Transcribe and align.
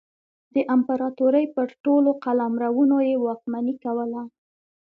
د 0.53 0.55
امپراتورۍ 0.75 1.45
پر 1.55 1.67
ټولو 1.83 2.09
قلمرونو 2.23 2.97
یې 3.07 3.15
واکمني 3.25 3.75
کوله. 3.83 4.23